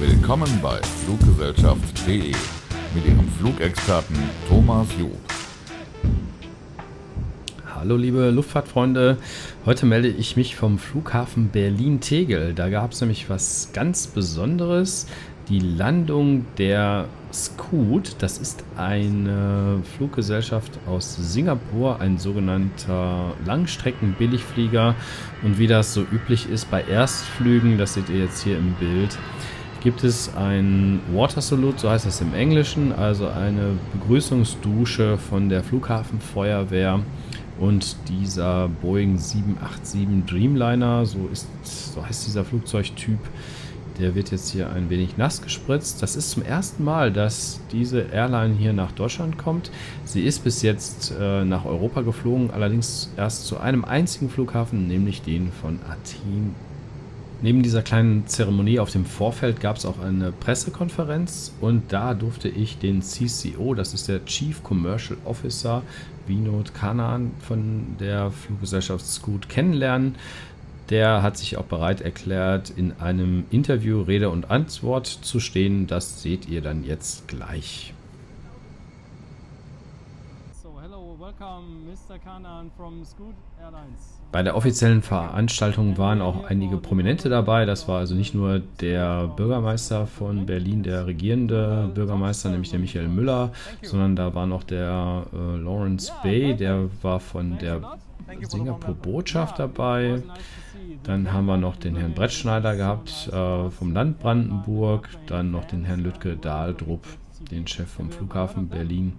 [0.00, 2.34] Willkommen bei Fluggesellschaft.de
[2.94, 4.16] mit Ihrem Flugexperten
[4.48, 5.12] Thomas Job.
[7.72, 9.18] Hallo liebe Luftfahrtfreunde,
[9.66, 12.54] heute melde ich mich vom Flughafen Berlin-Tegel.
[12.54, 15.06] Da gab es nämlich was ganz Besonderes,
[15.48, 18.16] die Landung der Scoot.
[18.18, 24.94] Das ist eine Fluggesellschaft aus Singapur, ein sogenannter Langstrecken-Billigflieger.
[25.42, 29.18] Und wie das so üblich ist bei Erstflügen, das seht ihr jetzt hier im Bild,
[29.82, 35.62] gibt es ein Water Salute, so heißt das im Englischen, also eine Begrüßungsdusche von der
[35.62, 37.00] Flughafenfeuerwehr
[37.60, 43.18] und dieser Boeing 787 Dreamliner, so ist so heißt dieser Flugzeugtyp,
[43.98, 46.02] der wird jetzt hier ein wenig nass gespritzt.
[46.02, 49.70] Das ist zum ersten Mal, dass diese Airline hier nach Deutschland kommt.
[50.04, 55.22] Sie ist bis jetzt äh, nach Europa geflogen, allerdings erst zu einem einzigen Flughafen, nämlich
[55.22, 56.54] den von Athen
[57.44, 62.48] Neben dieser kleinen Zeremonie auf dem Vorfeld gab es auch eine Pressekonferenz und da durfte
[62.48, 65.82] ich den CCO, das ist der Chief Commercial Officer,
[66.26, 70.14] Vinod Kanan von der Fluggesellschaft Scoot kennenlernen.
[70.90, 75.86] Der hat sich auch bereit erklärt, in einem Interview Rede und Antwort zu stehen.
[75.86, 77.94] Das seht ihr dann jetzt gleich.
[80.62, 82.18] So, hello, welcome, Mr.
[82.18, 84.20] Kanan from Scoot Airlines.
[84.30, 87.64] Bei der offiziellen Veranstaltung waren auch einige Prominente dabei.
[87.64, 93.08] Das war also nicht nur der Bürgermeister von Berlin, der regierende Bürgermeister, nämlich der Michael
[93.08, 97.96] Müller, sondern da war noch der äh, Lawrence Bay, der war von der
[98.42, 100.22] Singapur-Botschaft dabei.
[101.02, 105.84] Dann haben wir noch den Herrn Brettschneider gehabt äh, vom Land Brandenburg, dann noch den
[105.84, 107.06] Herrn Lütke Dahldrup,
[107.50, 109.12] den Chef vom Flughafen Berlin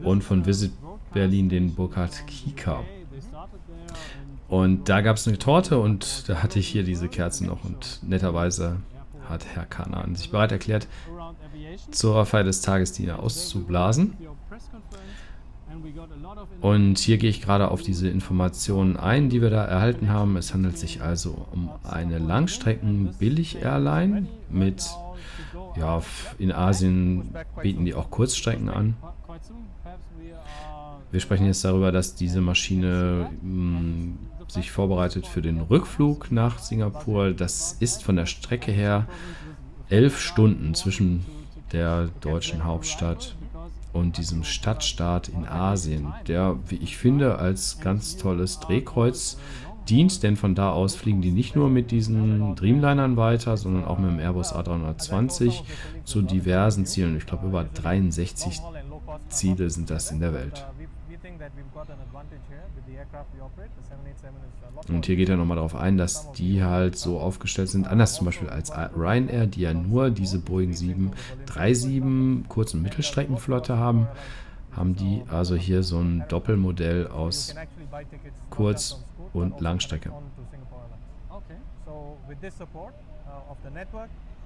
[0.00, 0.72] und von Visit
[1.12, 2.84] Berlin den Burkhard Kieker.
[4.48, 8.00] Und da gab es eine Torte und da hatte ich hier diese Kerzen noch und
[8.02, 8.76] netterweise
[9.28, 10.88] hat Herr Kanan sich bereit erklärt,
[11.90, 14.16] zur Feier des Tages die auszublasen.
[16.60, 20.36] Und hier gehe ich gerade auf diese Informationen ein, die wir da erhalten haben.
[20.36, 24.84] Es handelt sich also um eine Langstrecken-Billig-Airline mit,
[25.76, 26.02] ja,
[26.38, 28.96] in Asien bieten die auch Kurzstrecken an.
[31.10, 34.18] Wir sprechen jetzt darüber, dass diese Maschine mh, hm,
[34.48, 37.32] sich vorbereitet für den Rückflug nach Singapur.
[37.32, 39.06] Das ist von der Strecke her
[39.88, 41.24] elf Stunden zwischen
[41.72, 43.36] der deutschen Hauptstadt
[43.92, 49.38] und diesem Stadtstaat in Asien, der, wie ich finde, als ganz tolles Drehkreuz
[49.88, 53.98] dient, denn von da aus fliegen die nicht nur mit diesen Dreamlinern weiter, sondern auch
[53.98, 55.62] mit dem Airbus A320
[56.04, 57.16] zu diversen Zielen.
[57.16, 58.60] Ich glaube, über 63
[59.28, 60.66] Ziele sind das in der Welt.
[64.88, 68.26] Und hier geht er nochmal darauf ein, dass die halt so aufgestellt sind, anders zum
[68.26, 74.08] Beispiel als Ryanair, die ja nur diese Boeing 737 Kurz- und Mittelstreckenflotte haben,
[74.72, 77.54] haben die also hier so ein Doppelmodell aus
[78.50, 80.12] Kurz- und Langstrecke.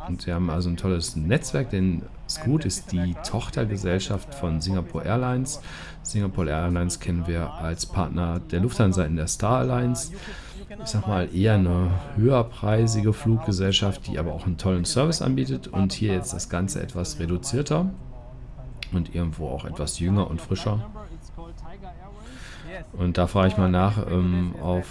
[0.08, 5.60] Und sie haben also ein tolles Netzwerk, denn Scoot ist die Tochtergesellschaft von Singapore Airlines.
[6.02, 10.12] Singapore Airlines kennen wir als Partner der Lufthansa in der Star Alliance.
[10.82, 15.92] Ich sag mal eher eine höherpreisige Fluggesellschaft, die aber auch einen tollen Service anbietet und
[15.92, 17.90] hier jetzt das Ganze etwas reduzierter
[18.92, 20.90] und irgendwo auch etwas jünger und frischer.
[22.92, 24.86] Und da frage ich mal nach, ähm, auf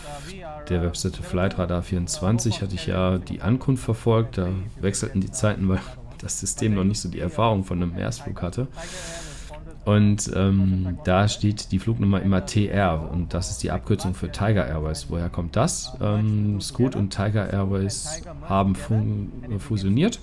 [0.70, 4.50] der Webseite Flightradar24 hatte ich ja die Ankunft verfolgt, da
[4.80, 5.80] wechselten die Zeiten, weil
[6.20, 8.68] das System noch nicht so die Erfahrung von einem Erstflug hatte.
[9.84, 14.68] Und ähm, da steht die Flugnummer immer TR und das ist die Abkürzung für Tiger
[14.68, 15.08] Airways.
[15.10, 15.94] Woher kommt das?
[16.00, 18.76] Ähm, Scoot und Tiger Airways haben
[19.58, 20.20] fusioniert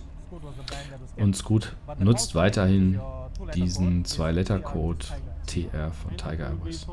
[1.17, 3.01] und Scoot nutzt weiterhin
[3.55, 5.07] diesen Zwei-Letter-Code
[5.49, 6.87] TR von Tiger Airways.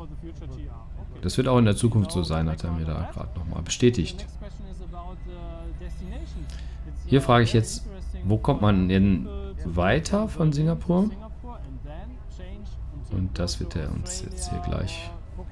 [1.22, 4.26] Das wird auch in der Zukunft so sein, hat er mir da gerade nochmal bestätigt.
[7.06, 7.86] Hier frage ich jetzt,
[8.24, 9.28] wo kommt man denn
[9.64, 11.10] weiter von Singapur?
[13.12, 15.10] Und das wird er uns jetzt hier gleich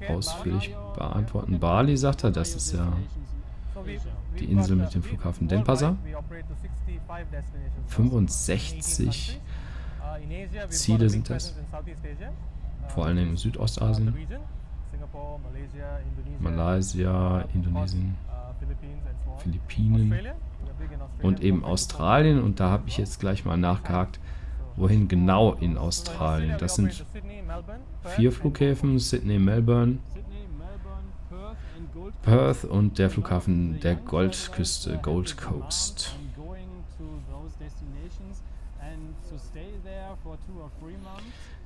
[0.09, 1.59] ausführlich beantworten.
[1.59, 2.91] Bali, sagt er, das ist ja
[4.39, 5.97] die Insel mit dem Flughafen Denpasar.
[7.87, 9.39] 65
[10.69, 11.55] Ziele sind das
[12.89, 14.13] vor allem in Südostasien,
[16.39, 18.15] Malaysia, Indonesien,
[19.37, 20.13] Philippinen
[21.21, 22.41] und eben Australien.
[22.41, 24.19] Und da habe ich jetzt gleich mal nachgehakt,
[24.75, 26.55] wohin genau in Australien?
[26.59, 27.05] Das sind
[28.03, 29.99] vier Flughäfen, Sydney, Melbourne,
[32.21, 36.15] Perth und der Flughafen der Goldküste, Gold Coast.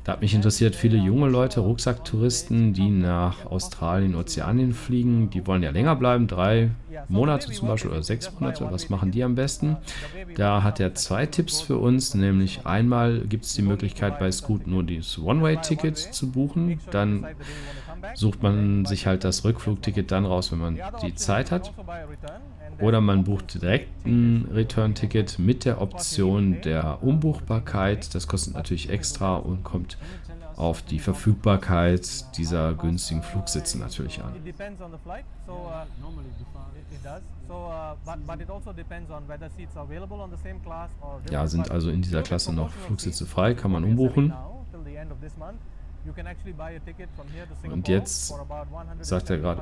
[0.09, 5.61] Da hat mich interessiert, viele junge Leute, Rucksacktouristen, die nach Australien, Ozeanien fliegen, die wollen
[5.61, 6.71] ja länger bleiben, drei
[7.09, 8.67] Monate zum Beispiel oder sechs Monate.
[8.71, 9.77] Was machen die am besten?
[10.33, 14.65] Da hat er zwei Tipps für uns, nämlich einmal gibt es die Möglichkeit bei Scoot
[14.65, 16.79] nur das One-Way-Ticket zu buchen.
[16.89, 17.27] Dann
[18.15, 21.71] sucht man sich halt das Rückflugticket dann raus, wenn man die Zeit hat.
[22.79, 28.13] Oder man bucht direkt ein Return-Ticket mit der Option der Umbuchbarkeit.
[28.15, 29.97] Das kostet natürlich extra und kommt
[30.55, 34.33] auf die Verfügbarkeit dieser günstigen Flugsitze natürlich an.
[41.31, 44.33] Ja, sind also in dieser Klasse noch Flugsitze frei, kann man umbuchen.
[47.63, 48.33] Und jetzt
[49.01, 49.61] sagt er gerade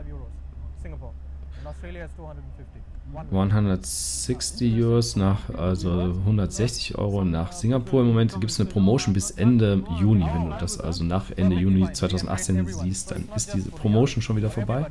[3.31, 8.01] 160 Euros nach, also 160 Euro nach Singapur.
[8.01, 10.25] Im Moment gibt es eine Promotion bis Ende Juni.
[10.25, 14.49] Wenn du das also nach Ende Juni 2018 siehst, dann ist diese Promotion schon wieder
[14.49, 14.87] vorbei.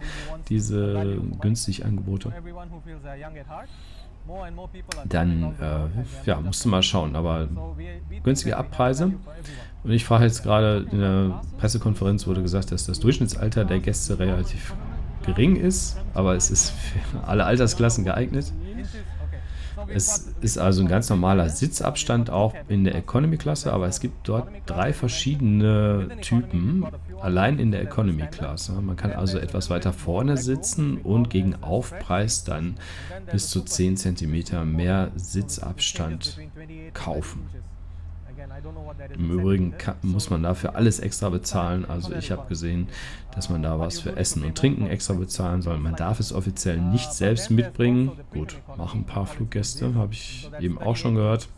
[0.49, 2.33] Diese günstig Angebote.
[5.09, 7.15] Dann äh, ja, musst du mal schauen.
[7.15, 7.49] Aber
[8.25, 9.13] günstige Abpreise.
[9.85, 14.19] Und ich frage jetzt gerade, in der Pressekonferenz wurde gesagt, dass das Durchschnittsalter der Gäste
[14.19, 14.75] relativ
[15.27, 18.53] gering ist, aber es ist für alle Altersklassen geeignet.
[19.89, 24.49] Es ist also ein ganz normaler Sitzabstand auch in der Economy-Klasse, aber es gibt dort
[24.65, 26.87] drei verschiedene Typen,
[27.21, 28.73] allein in der Economy-Klasse.
[28.81, 32.77] Man kann also etwas weiter vorne sitzen und gegen Aufpreis dann
[33.31, 36.39] bis zu 10 cm mehr Sitzabstand
[36.95, 37.43] kaufen.
[39.15, 41.85] Im Übrigen kann, muss man dafür alles extra bezahlen.
[41.85, 42.89] Also ich habe gesehen,
[43.35, 45.79] dass man da was für Essen und Trinken extra bezahlen soll.
[45.79, 48.13] Man darf es offiziell nicht selbst mitbringen.
[48.31, 51.49] Gut, machen ein paar Fluggäste, habe ich eben auch schon gehört.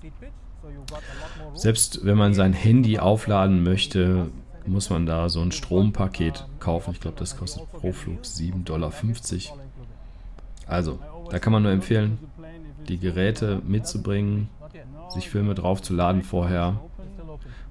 [1.54, 4.30] Selbst wenn man sein Handy aufladen möchte,
[4.66, 6.92] muss man da so ein Strompaket kaufen.
[6.92, 8.92] Ich glaube, das kostet pro Flug 7,50 Dollar.
[10.66, 10.98] Also,
[11.30, 12.18] da kann man nur empfehlen,
[12.88, 14.48] die Geräte mitzubringen,
[15.08, 16.80] sich Filme draufzuladen vorher,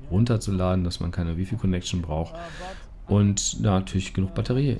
[0.10, 2.36] runterzuladen, dass man keine Wi-Fi-Connection braucht
[3.08, 4.78] und natürlich genug Batterie,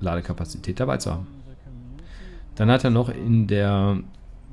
[0.00, 1.26] Ladekapazität dabei zu haben.
[2.56, 3.98] Dann hat er noch in der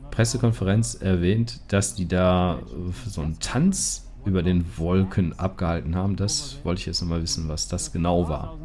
[0.10, 2.60] Pressekonferenz erwähnt, dass die da
[3.08, 6.16] so einen Tanz über den Wolken abgehalten haben.
[6.16, 8.58] Das wollte ich jetzt nochmal wissen, was das genau war.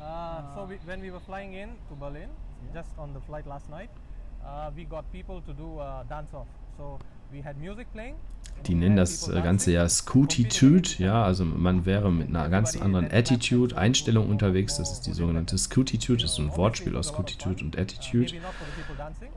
[0.00, 0.68] Uh,
[2.74, 3.90] just on the flight last night,
[4.74, 6.46] we got people to do a dance off.
[6.76, 6.98] So
[8.66, 13.10] die nennen das äh, Ganze ja Scootitude, ja, also man wäre mit einer ganz anderen
[13.10, 14.76] Attitude, Einstellung unterwegs.
[14.76, 18.32] Das ist die sogenannte Scootitude, das ist so ein Wortspiel aus Scootitude und Attitude.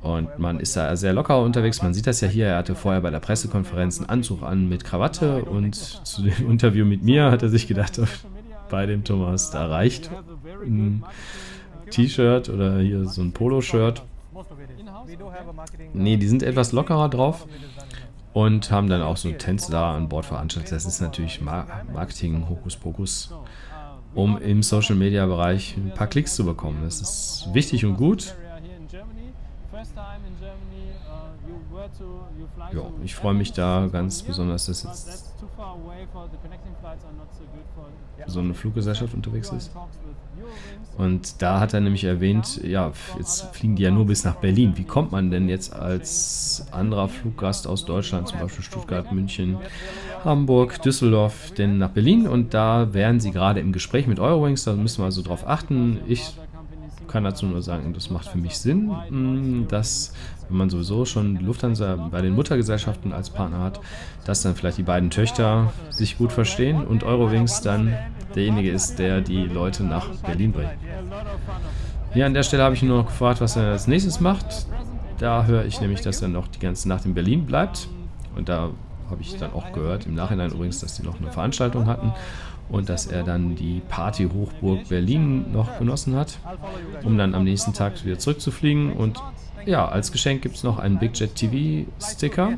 [0.01, 1.81] Und man ist da sehr locker unterwegs.
[1.81, 2.47] Man sieht das ja hier.
[2.47, 6.83] Er hatte vorher bei der Pressekonferenz einen Anzug an mit Krawatte und zu dem Interview
[6.83, 8.01] mit mir hat er sich gedacht,
[8.69, 10.09] bei dem Thomas, da reicht
[10.65, 11.05] ein
[11.91, 14.03] T-Shirt oder hier so ein Poloshirt.
[15.93, 17.47] Nee, die sind etwas lockerer drauf
[18.33, 20.71] und haben dann auch so Tänze da an Bord veranstaltet.
[20.71, 23.33] Das ist natürlich Marketing, Hokuspokus,
[24.15, 26.79] um im Social Media Bereich ein paar Klicks zu bekommen.
[26.83, 28.35] Das ist wichtig und gut.
[32.73, 35.33] Ja, ich freue mich da ganz besonders, dass jetzt
[38.25, 39.71] so eine Fluggesellschaft unterwegs ist.
[40.97, 44.73] Und da hat er nämlich erwähnt, ja, jetzt fliegen die ja nur bis nach Berlin.
[44.75, 49.57] Wie kommt man denn jetzt als anderer Fluggast aus Deutschland, zum Beispiel Stuttgart, München,
[50.23, 52.27] Hamburg, Düsseldorf, denn nach Berlin?
[52.27, 55.99] Und da wären sie gerade im Gespräch mit Eurowings, da müssen wir also drauf achten.
[56.07, 56.37] Ich
[57.13, 60.13] kann dazu nur sagen, das macht für mich Sinn, mm, dass
[60.49, 63.79] wenn man sowieso schon Lufthansa bei den Muttergesellschaften als Partner hat,
[64.25, 67.95] dass dann vielleicht die beiden Töchter sich gut verstehen und Eurowings dann
[68.33, 70.71] derjenige ist, der die Leute nach Berlin bringt.
[72.13, 74.65] Hier an der Stelle habe ich nur noch gefragt, was er als nächstes macht.
[75.19, 77.87] Da höre ich nämlich, dass er noch die ganze Nacht in Berlin bleibt.
[78.35, 78.71] Und da
[79.13, 82.11] habe ich dann auch gehört, im Nachhinein übrigens, dass die noch eine Veranstaltung hatten
[82.69, 86.39] und dass er dann die Party Hochburg Berlin noch genossen hat,
[87.03, 88.93] um dann am nächsten Tag wieder zurückzufliegen.
[88.93, 89.21] Und
[89.65, 92.57] ja, als Geschenk gibt es noch einen Big Jet TV Sticker.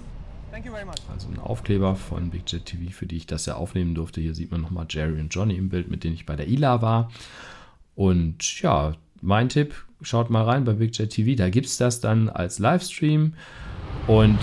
[1.12, 4.22] Also ein Aufkleber von Big Jet TV, für die ich das ja aufnehmen durfte.
[4.22, 6.82] Hier sieht man nochmal Jerry und Johnny im Bild, mit denen ich bei der ILA
[6.82, 7.12] war.
[7.96, 11.36] Und ja, mein Tipp, schaut mal rein bei Big Jet TV.
[11.36, 13.34] Da gibt es das dann als Livestream.
[14.08, 14.40] Und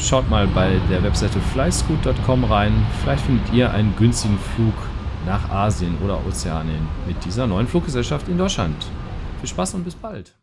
[0.00, 2.86] schaut mal bei der Webseite flyscoot.com rein.
[3.02, 4.74] Vielleicht findet ihr einen günstigen Flug
[5.26, 8.76] nach Asien oder Ozeanien mit dieser neuen Fluggesellschaft in Deutschland.
[9.40, 10.34] Viel Spaß und bis bald.